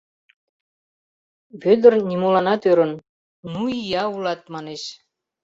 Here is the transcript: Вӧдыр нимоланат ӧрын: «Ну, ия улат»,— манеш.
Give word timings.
Вӧдыр 1.61 1.93
нимоланат 2.09 2.61
ӧрын: 2.71 2.93
«Ну, 3.51 3.61
ия 3.79 4.03
улат»,— 4.15 4.41
манеш. 4.53 4.81